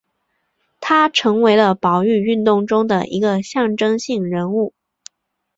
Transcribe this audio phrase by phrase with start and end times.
[0.79, 4.73] 他成为了保育运动中的一个象征性人物。